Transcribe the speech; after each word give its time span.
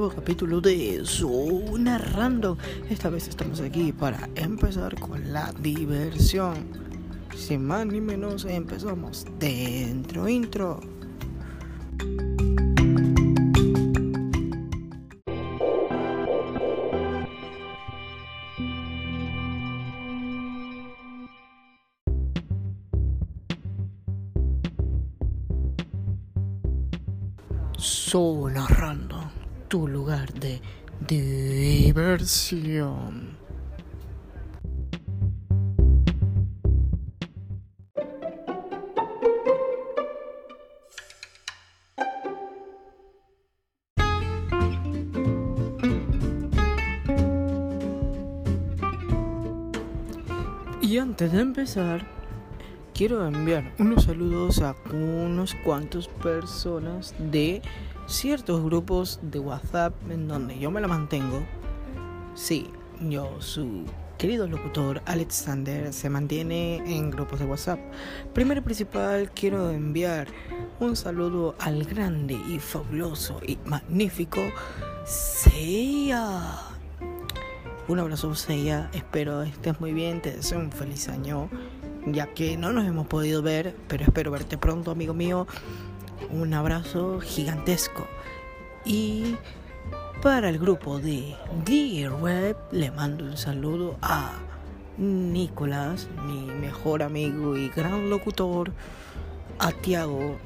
nuevo 0.00 0.14
capítulo 0.14 0.62
de 0.62 1.02
Zona 1.04 1.98
Random. 1.98 2.56
Esta 2.88 3.10
vez 3.10 3.28
estamos 3.28 3.60
aquí 3.60 3.92
para 3.92 4.30
empezar 4.34 4.98
con 4.98 5.30
la 5.30 5.52
diversión. 5.60 6.54
Sin 7.36 7.66
más 7.66 7.84
ni 7.84 8.00
menos, 8.00 8.46
empezamos 8.46 9.26
dentro 9.38 10.26
intro. 10.26 10.80
Zona 28.10 28.66
Random, 28.66 29.29
tu 29.70 29.86
lugar 29.86 30.32
de 30.34 30.60
diversión. 31.06 32.18
Y 50.82 50.98
antes 50.98 51.30
de 51.30 51.40
empezar, 51.40 52.04
quiero 52.92 53.24
enviar 53.24 53.72
unos 53.78 54.02
saludos 54.02 54.60
a 54.62 54.74
unos 54.92 55.54
cuantos 55.64 56.08
personas 56.08 57.14
de 57.18 57.62
ciertos 58.10 58.62
grupos 58.62 59.20
de 59.22 59.38
WhatsApp 59.38 59.94
en 60.10 60.28
donde 60.28 60.58
yo 60.58 60.70
me 60.70 60.80
la 60.80 60.88
mantengo. 60.88 61.42
Sí, 62.34 62.68
yo, 63.00 63.40
su 63.40 63.84
querido 64.18 64.46
locutor 64.46 65.00
Alexander, 65.06 65.92
se 65.92 66.10
mantiene 66.10 66.76
en 66.86 67.10
grupos 67.10 67.38
de 67.38 67.46
WhatsApp. 67.46 67.78
Primero 68.34 68.62
principal, 68.62 69.30
quiero 69.30 69.70
enviar 69.70 70.28
un 70.80 70.96
saludo 70.96 71.54
al 71.58 71.84
grande 71.84 72.34
y 72.34 72.58
fabuloso 72.58 73.40
y 73.46 73.58
magnífico 73.64 74.40
Seiya. 75.04 76.58
Un 77.88 77.98
abrazo, 77.98 78.34
Seiya. 78.34 78.90
Espero 78.92 79.42
estés 79.42 79.80
muy 79.80 79.92
bien. 79.92 80.20
Te 80.20 80.32
deseo 80.32 80.58
un 80.58 80.70
feliz 80.70 81.08
año. 81.08 81.48
Ya 82.06 82.26
que 82.32 82.56
no 82.56 82.72
nos 82.72 82.86
hemos 82.86 83.06
podido 83.06 83.42
ver, 83.42 83.74
pero 83.88 84.04
espero 84.04 84.30
verte 84.30 84.58
pronto, 84.58 84.90
amigo 84.90 85.14
mío. 85.14 85.46
Un 86.28 86.54
abrazo 86.54 87.20
gigantesco. 87.20 88.06
Y 88.84 89.36
para 90.22 90.48
el 90.48 90.58
grupo 90.58 90.98
de 90.98 91.34
Dear 91.64 92.12
Web, 92.12 92.56
le 92.72 92.90
mando 92.90 93.24
un 93.24 93.36
saludo 93.36 93.96
a 94.02 94.32
Nicolás, 94.98 96.08
mi 96.26 96.42
mejor 96.46 97.02
amigo 97.02 97.56
y 97.56 97.68
gran 97.70 98.10
locutor. 98.10 98.72
A 99.58 99.72
Tiago, 99.72 100.38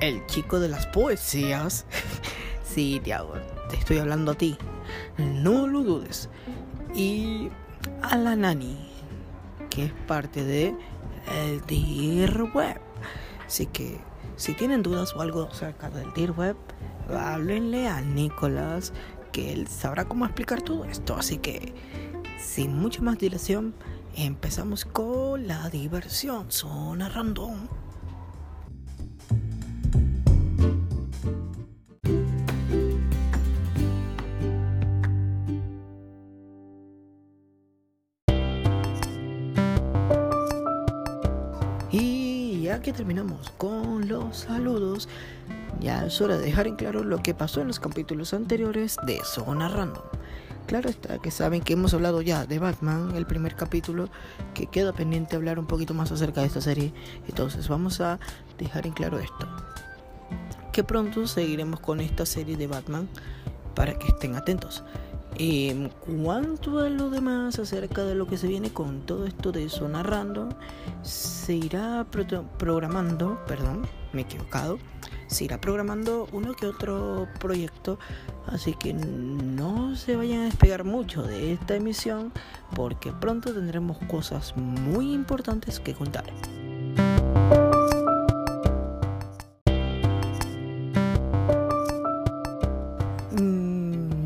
el 0.00 0.24
chico 0.26 0.60
de 0.60 0.68
las 0.68 0.86
poesías. 0.86 1.86
sí, 2.64 3.00
Tiago, 3.02 3.34
te 3.70 3.76
estoy 3.76 3.98
hablando 3.98 4.32
a 4.32 4.34
ti. 4.34 4.56
No 5.18 5.66
lo 5.66 5.82
dudes 5.82 6.28
y 6.94 7.48
a 8.02 8.16
la 8.16 8.36
Nani, 8.36 8.76
que 9.70 9.86
es 9.86 9.92
parte 10.06 10.44
de 10.44 10.74
el 11.34 11.60
Dear 11.66 12.42
Web. 12.54 12.80
Así 13.46 13.66
que 13.66 14.00
si 14.36 14.54
tienen 14.54 14.82
dudas 14.82 15.14
o 15.14 15.20
algo 15.20 15.48
acerca 15.50 15.90
del 15.90 16.12
Dear 16.12 16.32
Web, 16.32 16.56
háblenle 17.08 17.88
a 17.88 18.00
Nicolás, 18.00 18.92
que 19.32 19.52
él 19.52 19.66
sabrá 19.68 20.04
cómo 20.06 20.24
explicar 20.24 20.62
todo 20.62 20.84
esto. 20.84 21.16
Así 21.16 21.38
que 21.38 21.74
sin 22.38 22.76
mucha 22.76 23.02
más 23.02 23.18
dilación, 23.18 23.74
empezamos 24.14 24.84
con 24.84 25.46
la 25.46 25.68
diversión. 25.70 26.50
Zona 26.50 27.08
random. 27.08 27.68
Que 42.82 42.92
terminamos 42.92 43.50
con 43.56 44.08
los 44.08 44.36
saludos, 44.36 45.08
ya 45.80 46.04
es 46.04 46.20
hora 46.20 46.36
de 46.36 46.44
dejar 46.44 46.66
en 46.66 46.76
claro 46.76 47.02
lo 47.02 47.22
que 47.22 47.32
pasó 47.32 47.62
en 47.62 47.68
los 47.68 47.80
capítulos 47.80 48.34
anteriores 48.34 48.98
de 49.06 49.20
Zona 49.24 49.70
Random. 49.70 50.02
Claro 50.66 50.90
está 50.90 51.18
que 51.18 51.30
saben 51.30 51.62
que 51.62 51.72
hemos 51.72 51.94
hablado 51.94 52.20
ya 52.20 52.44
de 52.44 52.58
Batman, 52.58 53.14
el 53.16 53.24
primer 53.24 53.54
capítulo, 53.54 54.10
que 54.52 54.66
queda 54.66 54.92
pendiente 54.92 55.34
hablar 55.34 55.58
un 55.58 55.66
poquito 55.66 55.94
más 55.94 56.12
acerca 56.12 56.42
de 56.42 56.48
esta 56.48 56.60
serie. 56.60 56.92
Entonces 57.26 57.68
vamos 57.68 58.02
a 58.02 58.18
dejar 58.58 58.86
en 58.86 58.92
claro 58.92 59.18
esto. 59.18 59.48
Que 60.70 60.84
pronto 60.84 61.26
seguiremos 61.26 61.80
con 61.80 62.00
esta 62.00 62.26
serie 62.26 62.58
de 62.58 62.66
Batman 62.66 63.08
para 63.74 63.98
que 63.98 64.08
estén 64.08 64.36
atentos. 64.36 64.84
En 65.36 65.88
cuanto 65.88 66.78
a 66.78 66.88
lo 66.88 67.10
demás 67.10 67.58
acerca 67.58 68.04
de 68.04 68.14
lo 68.14 68.26
que 68.28 68.36
se 68.36 68.46
viene 68.46 68.72
con 68.72 69.00
todo 69.00 69.26
esto 69.26 69.50
de 69.50 69.68
zona 69.68 70.04
random, 70.04 70.50
se 71.02 71.56
irá 71.56 72.06
pro 72.08 72.24
programando, 72.56 73.40
perdón, 73.46 73.82
me 74.12 74.20
he 74.20 74.24
equivocado, 74.24 74.78
se 75.26 75.44
irá 75.44 75.60
programando 75.60 76.28
uno 76.30 76.54
que 76.54 76.66
otro 76.66 77.26
proyecto, 77.40 77.98
así 78.46 78.74
que 78.74 78.94
no 78.94 79.96
se 79.96 80.14
vayan 80.14 80.42
a 80.42 80.44
despegar 80.44 80.84
mucho 80.84 81.24
de 81.24 81.52
esta 81.52 81.74
emisión 81.74 82.32
porque 82.76 83.10
pronto 83.12 83.52
tendremos 83.52 83.98
cosas 84.06 84.56
muy 84.56 85.12
importantes 85.12 85.80
que 85.80 85.94
contar. 85.94 86.24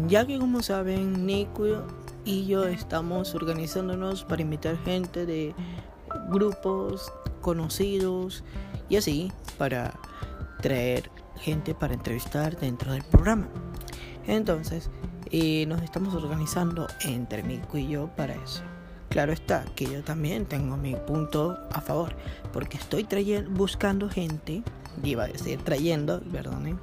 Ya 0.09 0.27
que 0.27 0.39
como 0.39 0.63
saben, 0.63 1.27
Nico 1.27 1.67
y 2.25 2.47
yo 2.47 2.65
estamos 2.65 3.35
organizándonos 3.35 4.25
para 4.25 4.41
invitar 4.41 4.79
gente 4.79 5.27
de 5.27 5.55
grupos 6.31 7.13
conocidos 7.43 8.43
y 8.89 8.97
así 8.97 9.31
para 9.59 9.93
traer 10.63 11.11
gente 11.37 11.75
para 11.75 11.93
entrevistar 11.93 12.59
dentro 12.59 12.93
del 12.93 13.05
programa. 13.05 13.49
Entonces, 14.27 14.89
eh, 15.31 15.67
nos 15.67 15.83
estamos 15.83 16.15
organizando 16.15 16.87
entre 17.05 17.43
Nico 17.43 17.77
y 17.77 17.89
yo 17.89 18.09
para 18.17 18.35
eso. 18.35 18.63
Claro 19.11 19.35
está 19.35 19.67
que 19.77 19.85
yo 19.85 20.03
también 20.03 20.47
tengo 20.47 20.79
mi 20.79 20.95
punto 20.95 21.59
a 21.71 21.83
favor, 21.83 22.15
porque 22.55 22.79
estoy 22.79 23.05
trayendo, 23.05 23.51
buscando 23.51 24.09
gente, 24.09 24.63
iba 25.03 25.25
a 25.25 25.29
decir 25.29 25.61
trayendo, 25.63 26.23
perdonen, 26.33 26.79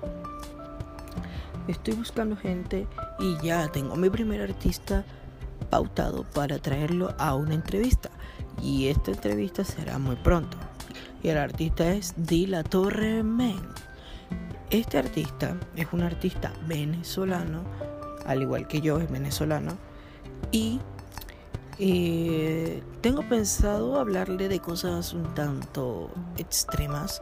estoy 1.67 1.95
buscando 1.95 2.35
gente 2.35 2.87
y 3.19 3.37
ya 3.45 3.67
tengo 3.71 3.95
mi 3.95 4.09
primer 4.09 4.41
artista 4.41 5.03
pautado 5.69 6.23
para 6.33 6.59
traerlo 6.59 7.13
a 7.17 7.35
una 7.35 7.53
entrevista. 7.53 8.09
Y 8.61 8.87
esta 8.87 9.11
entrevista 9.11 9.63
será 9.63 9.97
muy 9.97 10.15
pronto. 10.15 10.57
Y 11.23 11.29
el 11.29 11.37
artista 11.37 11.91
es 11.91 12.13
Dila 12.17 12.63
Torre 12.63 13.23
Men. 13.23 13.59
Este 14.69 14.97
artista 14.97 15.57
es 15.75 15.87
un 15.91 16.01
artista 16.01 16.51
venezolano, 16.67 17.63
al 18.25 18.41
igual 18.41 18.67
que 18.67 18.81
yo 18.81 18.99
es 18.99 19.11
venezolano. 19.11 19.77
Y 20.51 20.79
eh, 21.77 22.81
tengo 23.01 23.27
pensado 23.27 23.99
hablarle 23.99 24.47
de 24.47 24.59
cosas 24.59 25.13
un 25.13 25.33
tanto 25.33 26.09
extremas. 26.37 27.21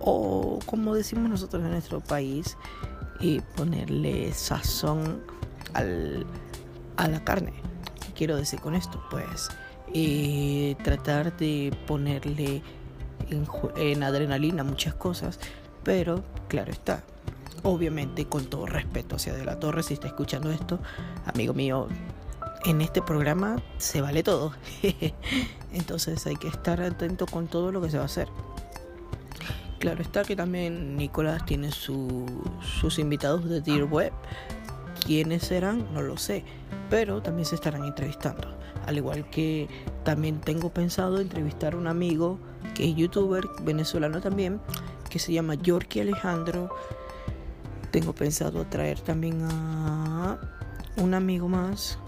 O 0.00 0.58
como 0.66 0.94
decimos 0.94 1.28
nosotros 1.28 1.62
en 1.64 1.70
nuestro 1.70 2.00
país, 2.00 2.56
y 3.20 3.40
ponerle 3.40 4.32
sazón 4.32 5.22
al, 5.74 6.26
a 6.96 7.08
la 7.08 7.24
carne. 7.24 7.52
¿Qué 8.04 8.12
quiero 8.12 8.36
decir 8.36 8.60
con 8.60 8.74
esto? 8.74 9.02
Pues 9.10 9.48
eh, 9.94 10.76
tratar 10.82 11.36
de 11.36 11.76
ponerle 11.86 12.62
en, 13.30 13.46
en, 13.76 14.02
adrenalina 14.02 14.64
muchas 14.64 14.94
cosas, 14.94 15.38
pero 15.82 16.22
claro 16.48 16.72
está. 16.72 17.02
Obviamente 17.64 18.26
con 18.26 18.46
todo 18.46 18.66
respeto 18.66 19.16
hacia 19.16 19.34
De 19.34 19.44
la 19.44 19.58
Torre, 19.58 19.82
si 19.82 19.94
está 19.94 20.06
escuchando 20.06 20.50
esto, 20.50 20.78
amigo 21.26 21.54
mío, 21.54 21.88
en 22.64 22.80
este 22.80 23.02
programa 23.02 23.56
se 23.78 24.00
vale 24.00 24.22
todo. 24.22 24.52
Entonces 25.72 26.26
hay 26.26 26.36
que 26.36 26.48
estar 26.48 26.80
atento 26.80 27.26
con 27.26 27.46
todo 27.48 27.72
lo 27.72 27.80
que 27.80 27.90
se 27.90 27.96
va 27.96 28.04
a 28.04 28.06
hacer. 28.06 28.28
Claro 29.78 30.02
está 30.02 30.24
que 30.24 30.34
también 30.34 30.96
Nicolás 30.96 31.46
tiene 31.46 31.70
su, 31.70 32.26
sus 32.80 32.98
invitados 32.98 33.48
de 33.48 33.60
Dear 33.60 33.84
Web. 33.84 34.12
¿Quiénes 35.06 35.44
serán? 35.44 35.92
No 35.94 36.02
lo 36.02 36.16
sé. 36.16 36.44
Pero 36.90 37.22
también 37.22 37.46
se 37.46 37.54
estarán 37.54 37.84
entrevistando. 37.84 38.58
Al 38.86 38.96
igual 38.96 39.28
que 39.30 39.68
también 40.04 40.40
tengo 40.40 40.70
pensado 40.70 41.20
entrevistar 41.20 41.74
a 41.74 41.76
un 41.76 41.86
amigo 41.86 42.38
que 42.74 42.90
es 42.90 42.96
youtuber 42.96 43.44
venezolano 43.62 44.20
también, 44.20 44.60
que 45.10 45.18
se 45.18 45.32
llama 45.32 45.54
Yorkie 45.54 46.00
Alejandro. 46.00 46.70
Tengo 47.92 48.14
pensado 48.14 48.64
traer 48.66 49.00
también 49.00 49.42
a 49.42 50.38
un 50.96 51.14
amigo 51.14 51.48
más, 51.48 51.98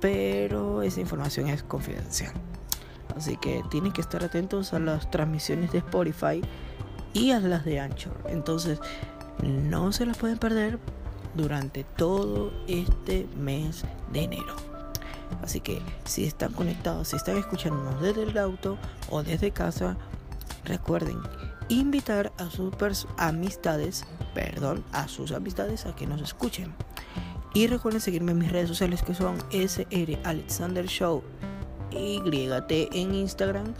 pero 0.00 0.82
esa 0.82 1.00
información 1.00 1.48
es 1.48 1.62
confidencial. 1.62 2.32
Así 3.16 3.36
que 3.36 3.62
tienen 3.70 3.92
que 3.92 4.00
estar 4.00 4.22
atentos 4.22 4.74
a 4.74 4.78
las 4.78 5.10
transmisiones 5.10 5.72
de 5.72 5.78
Spotify 5.78 6.42
y 7.12 7.30
a 7.32 7.40
las 7.40 7.64
de 7.64 7.80
Anchor. 7.80 8.16
Entonces, 8.26 8.80
no 9.42 9.92
se 9.92 10.06
las 10.06 10.16
pueden 10.16 10.38
perder 10.38 10.78
durante 11.34 11.84
todo 11.84 12.52
este 12.66 13.26
mes 13.36 13.84
de 14.12 14.24
enero. 14.24 14.56
Así 15.42 15.60
que 15.60 15.80
si 16.04 16.24
están 16.24 16.52
conectados, 16.52 17.08
si 17.08 17.16
están 17.16 17.36
escuchándonos 17.36 18.00
desde 18.00 18.22
el 18.22 18.38
auto 18.38 18.78
o 19.10 19.22
desde 19.22 19.50
casa, 19.50 19.96
recuerden 20.64 21.18
invitar 21.68 22.32
a 22.38 22.50
sus 22.50 23.06
amistades, 23.18 24.04
perdón, 24.34 24.84
a 24.92 25.06
sus 25.08 25.32
amistades 25.32 25.86
a 25.86 25.94
que 25.94 26.06
nos 26.06 26.22
escuchen. 26.22 26.74
Y 27.54 27.66
recuerden 27.66 28.00
seguirme 28.00 28.32
en 28.32 28.38
mis 28.38 28.52
redes 28.52 28.68
sociales 28.68 29.02
que 29.02 29.14
son 29.14 29.36
SR 29.50 30.18
Alexander 30.24 30.86
Show 30.86 31.22
YT 31.92 32.70
en 32.92 33.14
Instagram 33.14 33.74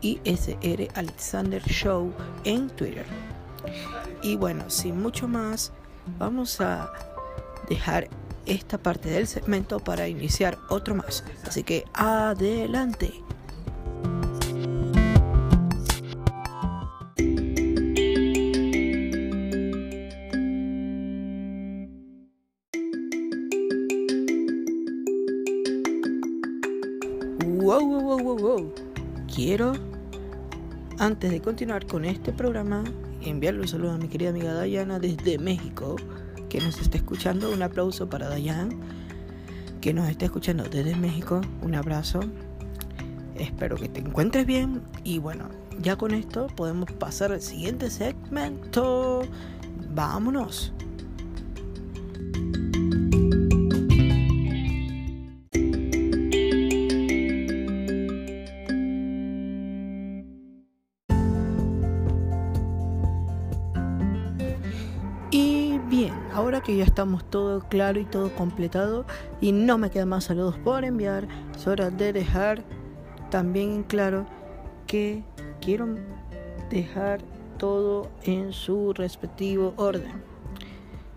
y 0.00 0.20
SR 0.24 0.88
Alexander 0.94 1.62
Show 1.62 2.12
en 2.44 2.68
Twitter. 2.70 3.06
Y 4.22 4.36
bueno, 4.36 4.68
sin 4.68 5.00
mucho 5.00 5.28
más, 5.28 5.72
vamos 6.18 6.60
a 6.60 6.92
dejar 7.68 8.08
esta 8.46 8.78
parte 8.78 9.08
del 9.08 9.26
segmento 9.26 9.80
para 9.80 10.08
iniciar 10.08 10.58
otro 10.68 10.94
más. 10.94 11.24
Así 11.46 11.62
que 11.62 11.84
adelante. 11.94 13.12
Wow, 27.64 27.80
wow, 27.80 28.18
wow, 28.18 28.36
wow, 28.36 28.74
Quiero, 29.34 29.72
antes 30.98 31.30
de 31.30 31.40
continuar 31.40 31.86
con 31.86 32.04
este 32.04 32.30
programa, 32.30 32.84
enviarle 33.22 33.62
un 33.62 33.68
saludo 33.68 33.92
a 33.92 33.96
mi 33.96 34.06
querida 34.06 34.28
amiga 34.28 34.52
Dayana 34.52 34.98
desde 34.98 35.38
México, 35.38 35.96
que 36.50 36.60
nos 36.60 36.78
está 36.78 36.98
escuchando. 36.98 37.50
Un 37.50 37.62
aplauso 37.62 38.06
para 38.10 38.28
Dayan, 38.28 38.68
que 39.80 39.94
nos 39.94 40.10
está 40.10 40.26
escuchando 40.26 40.64
desde 40.64 40.94
México. 40.94 41.40
Un 41.62 41.74
abrazo. 41.74 42.20
Espero 43.34 43.76
que 43.76 43.88
te 43.88 44.00
encuentres 44.00 44.44
bien. 44.44 44.82
Y 45.02 45.18
bueno, 45.18 45.48
ya 45.80 45.96
con 45.96 46.12
esto 46.12 46.48
podemos 46.48 46.92
pasar 46.92 47.32
al 47.32 47.40
siguiente 47.40 47.88
segmento. 47.88 49.22
Vámonos. 49.88 50.73
Que 66.64 66.76
ya 66.76 66.84
estamos 66.84 67.24
todo 67.24 67.60
claro 67.68 68.00
y 68.00 68.04
todo 68.04 68.34
completado. 68.34 69.04
Y 69.40 69.52
no 69.52 69.78
me 69.78 69.90
quedan 69.90 70.08
más 70.08 70.24
saludos 70.24 70.56
por 70.58 70.84
enviar, 70.84 71.28
es 71.54 71.66
hora 71.66 71.90
de 71.90 72.12
dejar 72.12 72.64
también 73.30 73.72
en 73.72 73.82
claro 73.82 74.26
que 74.86 75.22
quiero 75.60 75.88
dejar 76.70 77.20
todo 77.58 78.08
en 78.22 78.52
su 78.52 78.92
respectivo 78.92 79.74
orden, 79.76 80.22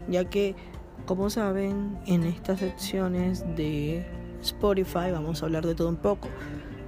ya 0.07 0.25
que 0.25 0.55
como 1.05 1.29
saben 1.29 1.97
en 2.05 2.23
estas 2.23 2.59
secciones 2.59 3.44
de 3.55 4.05
Spotify 4.41 5.11
vamos 5.11 5.41
a 5.41 5.45
hablar 5.45 5.65
de 5.65 5.75
todo 5.75 5.89
un 5.89 5.97
poco. 5.97 6.27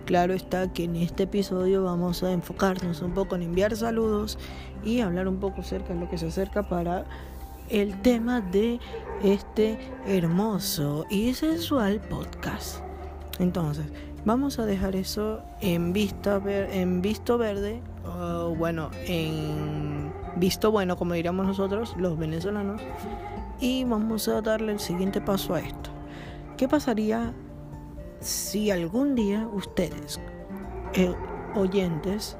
Claro 0.06 0.34
está 0.34 0.72
que 0.74 0.86
en 0.86 0.96
este 0.96 1.24
episodio 1.24 1.84
vamos 1.84 2.24
a 2.24 2.32
enfocarnos 2.32 3.02
un 3.02 3.14
poco 3.14 3.36
en 3.36 3.44
enviar 3.44 3.76
saludos 3.76 4.40
y 4.84 5.02
hablar 5.02 5.28
un 5.28 5.40
poco 5.40 5.62
acerca 5.62 5.94
de 5.94 6.00
lo 6.00 6.10
que 6.10 6.18
se 6.18 6.28
acerca 6.28 6.68
para 6.68 7.06
el 7.70 8.02
tema 8.02 8.42
de 8.42 8.80
este 9.24 9.78
hermoso 10.06 11.06
y 11.10 11.34
sensual 11.34 12.00
podcast. 12.02 12.82
Entonces, 13.40 13.86
vamos 14.26 14.60
a 14.60 14.66
dejar 14.66 14.96
eso 14.96 15.42
en 15.62 15.94
vista 15.94 16.42
en 16.46 17.02
visto 17.02 17.38
verde, 17.38 17.82
o 18.06 18.56
bueno, 18.56 18.90
en 19.06 20.12
visto 20.38 20.72
bueno, 20.72 20.98
como 20.98 21.14
diríamos 21.14 21.46
nosotros, 21.46 21.96
los 21.98 22.18
venezolanos, 22.18 22.82
y 23.60 23.84
vamos 23.84 24.28
a 24.28 24.42
darle 24.42 24.74
el 24.74 24.80
siguiente 24.80 25.22
paso 25.22 25.54
a 25.54 25.62
esto. 25.62 25.90
¿Qué 26.58 26.68
pasaría 26.68 27.34
si 28.20 28.72
algún 28.72 29.16
día 29.16 29.48
ustedes, 29.54 30.20
eh, 30.94 31.14
oyentes, 31.56 32.38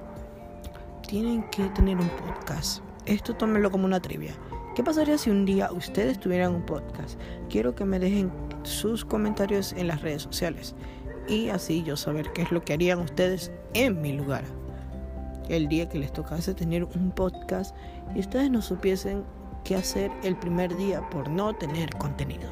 tienen 1.08 1.44
que 1.50 1.64
tener 1.70 1.98
un 1.98 2.10
podcast? 2.10 2.84
Esto 3.10 3.34
tómenlo 3.34 3.72
como 3.72 3.86
una 3.86 4.00
trivia. 4.00 4.36
¿Qué 4.76 4.84
pasaría 4.84 5.18
si 5.18 5.32
un 5.32 5.44
día 5.44 5.72
ustedes 5.72 6.20
tuvieran 6.20 6.54
un 6.54 6.62
podcast? 6.62 7.20
Quiero 7.50 7.74
que 7.74 7.84
me 7.84 7.98
dejen 7.98 8.32
sus 8.62 9.04
comentarios 9.04 9.74
en 9.74 9.88
las 9.88 10.04
redes 10.04 10.22
sociales 10.22 10.76
y 11.28 11.50
así 11.50 11.82
yo 11.82 11.98
saber 11.98 12.32
qué 12.34 12.44
es 12.44 12.52
lo 12.52 12.62
que 12.64 12.74
harían 12.74 13.00
ustedes 13.00 13.52
en 13.74 14.00
mi 14.00 14.14
lugar. 14.14 14.44
El 15.50 15.68
día 15.70 15.90
que 15.90 15.98
les 15.98 16.14
tocase 16.14 16.54
tener 16.54 16.84
un 16.84 17.10
podcast 17.10 17.76
y 18.14 18.20
ustedes 18.20 18.52
no 18.52 18.62
supiesen 18.62 19.24
qué 19.64 19.76
hacer 19.76 20.12
el 20.22 20.38
primer 20.38 20.78
día 20.78 21.02
por 21.10 21.32
no 21.32 21.56
tener 21.56 21.90
contenido. 21.96 22.48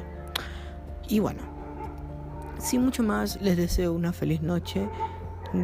Y 1.08 1.20
bueno, 1.20 1.42
sin 2.58 2.84
mucho 2.84 3.04
más, 3.04 3.40
les 3.40 3.56
deseo 3.56 3.92
una 3.92 4.12
feliz 4.12 4.42
noche. 4.42 4.88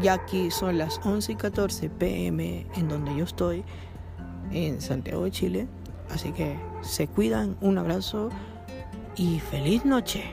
Ya 0.01 0.13
aquí 0.13 0.53
son 0.53 0.79
las 0.79 1.01
11 1.05 1.33
y 1.33 1.35
14 1.35 1.91
pm 1.91 2.65
en 2.77 2.89
donde 2.89 3.17
yo 3.17 3.25
estoy, 3.25 3.65
en 4.53 4.81
Santiago 4.81 5.25
de 5.25 5.31
Chile. 5.31 5.69
Así 6.11 6.33
que 6.33 6.57
se 6.83 7.07
cuidan, 7.07 7.57
un 7.61 7.79
abrazo 7.79 8.31
y 9.17 9.41
feliz 9.41 9.85
noche. 9.85 10.25